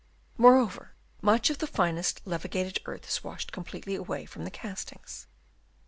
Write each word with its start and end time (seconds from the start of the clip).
Moreover 0.35 0.95
much 1.21 1.51
of 1.51 1.59
the 1.59 1.67
finest 1.67 2.23
levi 2.25 2.47
gated 2.47 2.79
earth 2.87 3.07
is 3.07 3.23
washed 3.23 3.51
completely 3.51 3.93
away 3.93 4.25
from 4.25 4.45
the 4.45 4.49
castings. 4.49 5.27